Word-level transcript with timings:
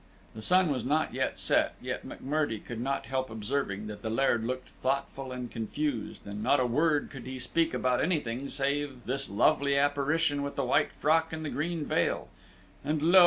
The 0.33 0.41
sun 0.41 0.71
was 0.71 0.83
not 0.83 1.13
yet 1.13 1.37
set, 1.37 1.75
yet 1.79 2.03
M'Murdie 2.03 2.57
could 2.65 2.81
not 2.81 3.05
help 3.05 3.29
observing 3.29 3.85
that 3.85 4.01
the 4.01 4.09
Laird 4.09 4.43
looked 4.43 4.69
thoughtful 4.69 5.31
and 5.31 5.51
confused, 5.51 6.25
and 6.25 6.41
not 6.41 6.59
a 6.59 6.65
word 6.65 7.11
could 7.11 7.27
he 7.27 7.37
speak 7.37 7.71
about 7.71 8.01
anything 8.01 8.49
save 8.49 9.05
this 9.05 9.29
lovely 9.29 9.77
apparition 9.77 10.41
with 10.41 10.55
the 10.55 10.65
white 10.65 10.91
frock 10.99 11.31
and 11.31 11.45
the 11.45 11.51
green 11.51 11.85
veil; 11.85 12.29
and 12.83 12.99
lo! 13.03 13.19